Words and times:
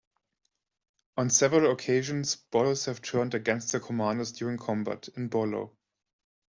On 1.17 1.29
several 1.29 1.71
occasions, 1.71 2.35
Bolos 2.35 2.85
have 2.85 3.03
turned 3.03 3.35
against 3.35 3.71
their 3.71 3.81
commanders 3.81 4.31
during 4.31 4.57
combat: 4.57 5.07
in 5.15 5.27
Bolo! 5.27 5.77